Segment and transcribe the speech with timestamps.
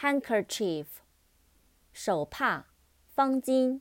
[0.00, 0.86] handkerchief,
[1.92, 2.66] 手帕，
[3.14, 3.80] 方巾。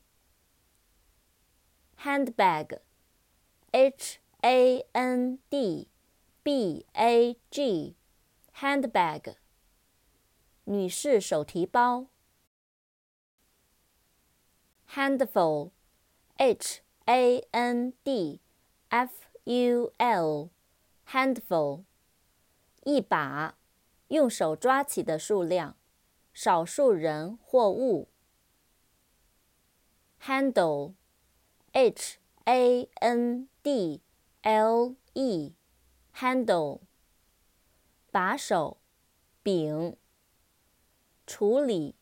[2.04, 2.80] handbag,
[3.74, 5.90] h a n d
[6.44, 7.96] b a g
[8.54, 9.36] handbag
[10.64, 12.08] 女士手提包
[14.94, 15.72] handful
[16.38, 18.40] h a n d
[18.90, 19.12] f
[19.46, 20.50] u l
[21.08, 21.84] handful
[22.84, 23.58] 一把
[24.10, 25.78] 用手抓起的数量
[26.34, 28.10] 少数人或物
[30.22, 30.94] handle
[31.72, 34.02] h a n d
[34.42, 35.54] L E
[36.16, 36.82] handle
[38.12, 38.78] 把手
[39.44, 39.98] 柄
[41.28, 41.96] 处理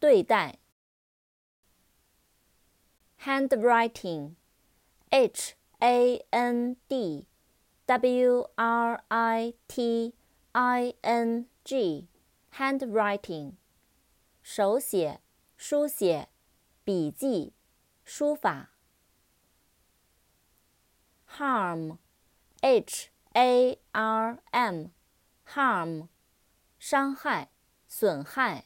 [0.00, 0.58] 对待
[3.20, 4.34] handwriting
[5.10, 7.27] H A N D
[7.85, 10.13] W R I T
[10.53, 12.07] I N G
[12.55, 13.53] handwriting
[14.41, 15.21] 手写
[15.55, 16.29] 书写
[16.83, 17.53] 笔记
[18.03, 18.71] 书法
[21.37, 21.97] harm,
[22.61, 24.91] h a r m,
[25.45, 26.07] harm，
[26.79, 27.49] 伤害、
[27.87, 28.65] 损害。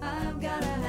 [0.00, 0.83] I've got